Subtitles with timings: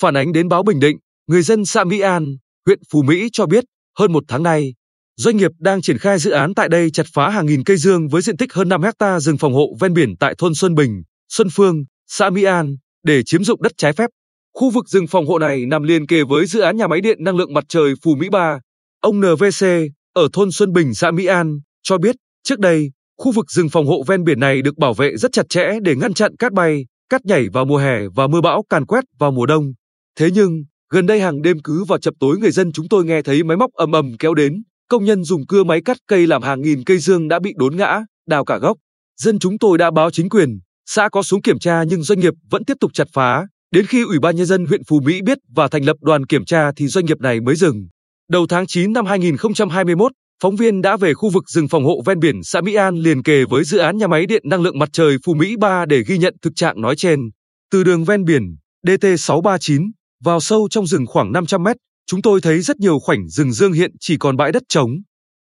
[0.00, 3.46] Phản ánh đến báo Bình Định, người dân xã Mỹ An, huyện Phú Mỹ cho
[3.46, 3.64] biết,
[3.98, 4.74] hơn một tháng nay,
[5.16, 8.08] doanh nghiệp đang triển khai dự án tại đây chặt phá hàng nghìn cây dương
[8.08, 11.02] với diện tích hơn 5 hecta rừng phòng hộ ven biển tại thôn Xuân Bình,
[11.28, 14.10] Xuân Phương, xã Mỹ An để chiếm dụng đất trái phép.
[14.54, 17.24] Khu vực rừng phòng hộ này nằm liền kề với dự án nhà máy điện
[17.24, 18.60] năng lượng mặt trời Phú Mỹ 3.
[19.00, 19.66] Ông NVC
[20.12, 23.86] ở thôn Xuân Bình, xã Mỹ An cho biết, trước đây, khu vực rừng phòng
[23.86, 26.86] hộ ven biển này được bảo vệ rất chặt chẽ để ngăn chặn cát bay,
[27.08, 29.72] cát nhảy vào mùa hè và mưa bão càn quét vào mùa đông.
[30.18, 33.22] Thế nhưng, gần đây hàng đêm cứ vào chập tối người dân chúng tôi nghe
[33.22, 36.42] thấy máy móc ầm ầm kéo đến, công nhân dùng cưa máy cắt cây làm
[36.42, 38.76] hàng nghìn cây dương đã bị đốn ngã, đào cả gốc.
[39.20, 42.34] Dân chúng tôi đã báo chính quyền, xã có xuống kiểm tra nhưng doanh nghiệp
[42.50, 43.46] vẫn tiếp tục chặt phá.
[43.70, 46.44] Đến khi Ủy ban Nhân dân huyện Phú Mỹ biết và thành lập đoàn kiểm
[46.44, 47.88] tra thì doanh nghiệp này mới dừng.
[48.30, 50.12] Đầu tháng 9 năm 2021,
[50.42, 53.22] phóng viên đã về khu vực rừng phòng hộ ven biển xã Mỹ An liền
[53.22, 56.02] kề với dự án nhà máy điện năng lượng mặt trời Phú Mỹ 3 để
[56.06, 57.20] ghi nhận thực trạng nói trên.
[57.70, 59.90] Từ đường ven biển DT639
[60.24, 63.72] vào sâu trong rừng khoảng 500 mét, chúng tôi thấy rất nhiều khoảnh rừng dương
[63.72, 64.90] hiện chỉ còn bãi đất trống.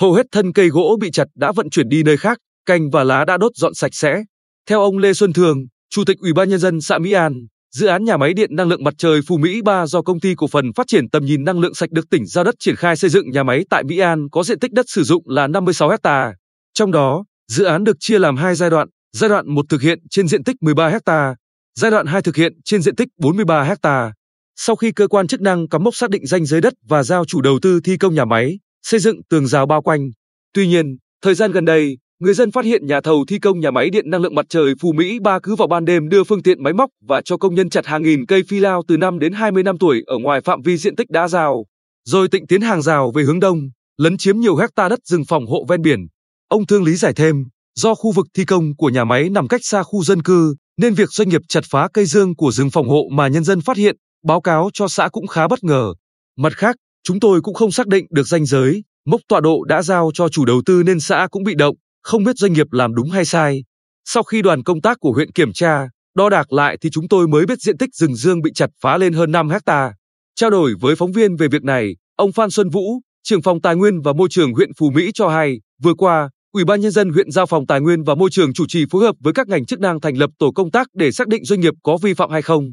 [0.00, 3.04] Hầu hết thân cây gỗ bị chặt đã vận chuyển đi nơi khác, cành và
[3.04, 4.22] lá đã đốt dọn sạch sẽ.
[4.68, 5.58] Theo ông Lê Xuân Thường,
[5.90, 7.32] Chủ tịch Ủy ban nhân dân xã Mỹ An,
[7.72, 10.34] dự án nhà máy điện năng lượng mặt trời Phú Mỹ 3 do công ty
[10.34, 12.96] cổ phần phát triển tầm nhìn năng lượng sạch được tỉnh giao đất triển khai
[12.96, 15.90] xây dựng nhà máy tại Mỹ An có diện tích đất sử dụng là 56
[16.04, 16.34] ha.
[16.74, 19.98] Trong đó, dự án được chia làm hai giai đoạn, giai đoạn 1 thực hiện
[20.10, 21.34] trên diện tích 13 ha,
[21.78, 24.12] giai đoạn 2 thực hiện trên diện tích 43 ha.
[24.56, 27.24] Sau khi cơ quan chức năng cắm mốc xác định danh giới đất và giao
[27.24, 30.10] chủ đầu tư thi công nhà máy, xây dựng tường rào bao quanh.
[30.54, 33.70] Tuy nhiên, thời gian gần đây, người dân phát hiện nhà thầu thi công nhà
[33.70, 36.42] máy điện năng lượng mặt trời Phú Mỹ 3 cứ vào ban đêm đưa phương
[36.42, 39.18] tiện máy móc và cho công nhân chặt hàng nghìn cây phi lao từ 5
[39.18, 41.64] đến 20 năm tuổi ở ngoài phạm vi diện tích đã rào,
[42.04, 43.58] rồi tịnh tiến hàng rào về hướng đông,
[43.96, 46.06] lấn chiếm nhiều hecta đất rừng phòng hộ ven biển.
[46.48, 49.60] Ông Thương lý giải thêm, do khu vực thi công của nhà máy nằm cách
[49.64, 52.88] xa khu dân cư, nên việc doanh nghiệp chặt phá cây dương của rừng phòng
[52.88, 55.94] hộ mà nhân dân phát hiện, báo cáo cho xã cũng khá bất ngờ.
[56.36, 59.82] Mặt khác, chúng tôi cũng không xác định được danh giới, mốc tọa độ đã
[59.82, 62.94] giao cho chủ đầu tư nên xã cũng bị động, không biết doanh nghiệp làm
[62.94, 63.64] đúng hay sai.
[64.04, 67.28] Sau khi đoàn công tác của huyện kiểm tra, đo đạc lại thì chúng tôi
[67.28, 69.92] mới biết diện tích rừng dương bị chặt phá lên hơn 5 hecta.
[70.34, 73.76] Trao đổi với phóng viên về việc này, ông Phan Xuân Vũ, trưởng phòng Tài
[73.76, 77.10] nguyên và Môi trường huyện Phú Mỹ cho hay, vừa qua, Ủy ban nhân dân
[77.10, 79.66] huyện giao phòng Tài nguyên và Môi trường chủ trì phối hợp với các ngành
[79.66, 82.30] chức năng thành lập tổ công tác để xác định doanh nghiệp có vi phạm
[82.30, 82.64] hay không.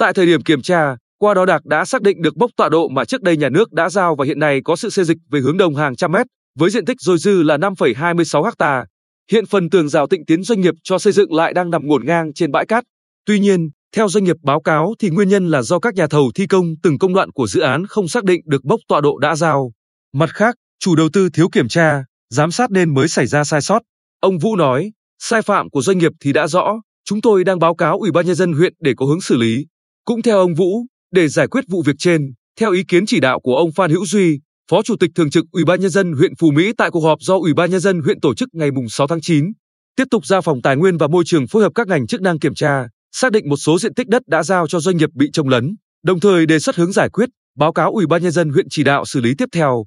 [0.00, 2.88] Tại thời điểm kiểm tra, qua đó Đạc đã xác định được mốc tọa độ
[2.88, 5.40] mà trước đây nhà nước đã giao và hiện nay có sự xê dịch về
[5.40, 6.26] hướng đông hàng trăm mét,
[6.58, 8.84] với diện tích dôi dư là 5,26 ha.
[9.32, 12.04] Hiện phần tường rào tịnh tiến doanh nghiệp cho xây dựng lại đang nằm ngổn
[12.06, 12.84] ngang trên bãi cát.
[13.26, 16.30] Tuy nhiên, theo doanh nghiệp báo cáo thì nguyên nhân là do các nhà thầu
[16.34, 19.18] thi công từng công đoạn của dự án không xác định được mốc tọa độ
[19.18, 19.72] đã giao.
[20.14, 23.60] Mặt khác, chủ đầu tư thiếu kiểm tra, giám sát nên mới xảy ra sai
[23.60, 23.82] sót.
[24.20, 27.74] Ông Vũ nói, sai phạm của doanh nghiệp thì đã rõ, chúng tôi đang báo
[27.74, 29.66] cáo Ủy ban nhân dân huyện để có hướng xử lý.
[30.10, 33.40] Cũng theo ông Vũ, để giải quyết vụ việc trên, theo ý kiến chỉ đạo
[33.40, 34.40] của ông Phan Hữu Duy,
[34.70, 37.18] Phó Chủ tịch Thường trực Ủy ban Nhân dân huyện Phú Mỹ tại cuộc họp
[37.20, 39.52] do Ủy ban Nhân dân huyện tổ chức ngày 6 tháng 9,
[39.96, 42.38] tiếp tục ra phòng Tài nguyên và Môi trường phối hợp các ngành chức năng
[42.38, 45.30] kiểm tra, xác định một số diện tích đất đã giao cho doanh nghiệp bị
[45.32, 47.28] trồng lấn, đồng thời đề xuất hướng giải quyết,
[47.58, 49.84] báo cáo Ủy ban Nhân dân huyện chỉ đạo xử lý tiếp theo.